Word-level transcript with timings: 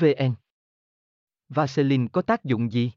vn 0.00 0.34
Vaseline 1.48 2.06
có 2.12 2.22
tác 2.22 2.44
dụng 2.44 2.72
gì? 2.72 2.92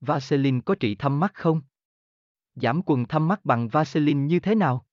Vaseline 0.00 0.60
có 0.64 0.74
trị 0.74 0.94
thâm 0.94 1.20
mắt 1.20 1.34
không? 1.34 1.60
Giảm 2.54 2.80
quần 2.86 3.06
thâm 3.06 3.28
mắt 3.28 3.44
bằng 3.44 3.68
Vaseline 3.68 4.20
như 4.20 4.40
thế 4.40 4.54
nào? 4.54 4.86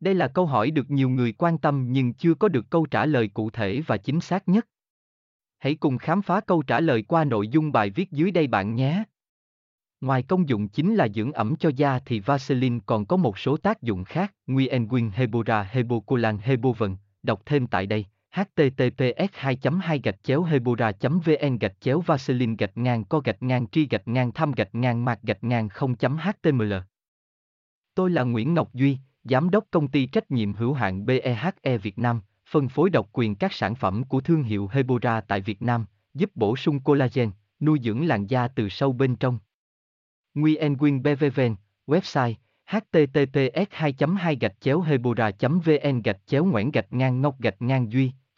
Đây 0.00 0.14
là 0.14 0.28
câu 0.28 0.46
hỏi 0.46 0.70
được 0.70 0.90
nhiều 0.90 1.08
người 1.08 1.32
quan 1.32 1.58
tâm 1.58 1.86
nhưng 1.92 2.14
chưa 2.14 2.34
có 2.34 2.48
được 2.48 2.70
câu 2.70 2.86
trả 2.86 3.06
lời 3.06 3.28
cụ 3.28 3.50
thể 3.50 3.80
và 3.86 3.96
chính 3.96 4.20
xác 4.20 4.48
nhất. 4.48 4.68
Hãy 5.58 5.74
cùng 5.74 5.98
khám 5.98 6.22
phá 6.22 6.40
câu 6.40 6.62
trả 6.62 6.80
lời 6.80 7.02
qua 7.02 7.24
nội 7.24 7.48
dung 7.48 7.72
bài 7.72 7.90
viết 7.90 8.10
dưới 8.10 8.30
đây 8.30 8.46
bạn 8.46 8.74
nhé. 8.74 9.04
Ngoài 10.00 10.22
công 10.22 10.48
dụng 10.48 10.68
chính 10.68 10.94
là 10.94 11.08
dưỡng 11.08 11.32
ẩm 11.32 11.56
cho 11.56 11.70
da 11.76 11.98
thì 11.98 12.20
Vaseline 12.20 12.78
còn 12.86 13.06
có 13.06 13.16
một 13.16 13.38
số 13.38 13.56
tác 13.56 13.82
dụng 13.82 14.04
khác, 14.04 14.34
Nguyen 14.46 14.88
Nguyen 14.88 15.10
Hebora 15.10 15.62
Hebocolan 15.62 16.38
Hebovần, 16.38 16.96
đọc 17.22 17.42
thêm 17.46 17.66
tại 17.66 17.86
đây 17.86 18.06
https 18.30 19.30
2 19.32 19.58
2 19.80 20.00
gạch 20.04 20.22
chéo 20.22 20.42
hebora 20.42 20.92
vn 21.00 21.58
gạch 21.58 21.80
chéo 21.80 22.00
vaseline 22.00 22.54
gạch 22.58 22.76
ngang 22.76 23.04
co 23.04 23.20
gạch 23.20 23.42
ngang 23.42 23.66
tri 23.66 23.86
gạch 23.90 24.08
ngang 24.08 24.32
thăm 24.32 24.52
gạch 24.52 24.74
ngang 24.74 25.04
mạc 25.04 25.22
gạch 25.22 25.44
ngang 25.44 25.68
0 25.68 25.94
html 25.98 26.74
Tôi 27.94 28.10
là 28.10 28.22
Nguyễn 28.22 28.54
Ngọc 28.54 28.74
Duy, 28.74 28.98
Giám 29.24 29.50
đốc 29.50 29.64
công 29.70 29.88
ty 29.88 30.06
trách 30.06 30.30
nhiệm 30.30 30.52
hữu 30.52 30.72
hạn 30.72 31.06
BEHE 31.06 31.78
Việt 31.82 31.98
Nam, 31.98 32.20
phân 32.50 32.68
phối 32.68 32.90
độc 32.90 33.08
quyền 33.12 33.34
các 33.34 33.52
sản 33.52 33.74
phẩm 33.74 34.04
của 34.04 34.20
thương 34.20 34.42
hiệu 34.42 34.68
Hebora 34.72 35.20
tại 35.20 35.40
Việt 35.40 35.62
Nam, 35.62 35.86
giúp 36.14 36.30
bổ 36.34 36.56
sung 36.56 36.80
collagen, 36.80 37.30
nuôi 37.60 37.78
dưỡng 37.82 38.06
làn 38.06 38.26
da 38.26 38.48
từ 38.48 38.68
sâu 38.68 38.92
bên 38.92 39.16
trong. 39.16 39.38
Nguyen 40.34 40.76
Nguyen 40.76 41.02
BVVN, 41.02 41.54
website 41.86 42.34
https 42.68 43.66
2 43.70 43.94
2 44.18 44.36
gạch 44.40 44.60
chéo 44.60 44.80
hebora 44.80 45.30
vn 45.40 46.02
gạch 46.02 46.26
chéo 46.26 46.44
ngoãn 46.44 46.70
gạch 46.70 46.92
ngang 46.92 47.20
ngọc 47.20 47.40
gạch 47.40 47.62
ngang 47.62 47.92
duy 47.92 48.12